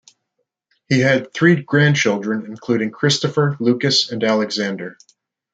[0.89, 4.97] He had three grandchildren including Christopher, Lukas, and Alexander.